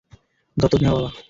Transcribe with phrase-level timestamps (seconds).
[0.57, 1.11] দত্তক নেওয়া বাবা।